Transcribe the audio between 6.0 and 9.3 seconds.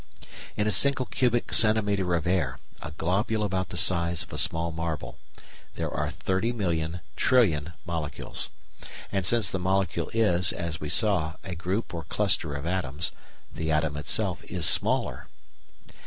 thirty million trillion molecules. And